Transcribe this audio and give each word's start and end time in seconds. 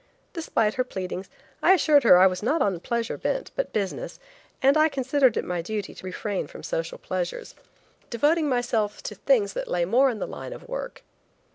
Despite 0.33 0.73
her 0.73 0.83
pleadings 0.83 1.29
I 1.61 1.73
assured 1.73 2.01
her 2.05 2.17
I 2.17 2.25
was 2.25 2.41
not 2.41 2.59
on 2.59 2.79
pleasure 2.79 3.19
bent, 3.19 3.51
but 3.55 3.71
business, 3.71 4.19
and 4.59 4.75
I 4.75 4.89
considered 4.89 5.37
it 5.37 5.45
my 5.45 5.61
duty 5.61 5.93
to 5.93 6.03
refrain 6.07 6.47
from 6.47 6.63
social 6.63 6.97
pleasures, 6.97 7.53
devoting 8.09 8.49
myself 8.49 9.03
to 9.03 9.13
things 9.13 9.53
that 9.53 9.67
lay 9.67 9.85
more 9.85 10.09
in 10.09 10.17
the 10.17 10.25
line 10.25 10.53
of 10.53 10.67
work. 10.67 11.03